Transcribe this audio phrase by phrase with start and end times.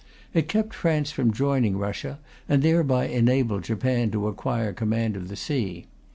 [0.33, 2.17] It kept France from joining Russia,
[2.49, 5.85] and thereby enabled Japan to acquire command of the sea.